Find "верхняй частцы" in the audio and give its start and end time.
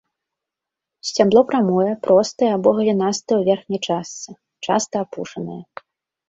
3.51-4.31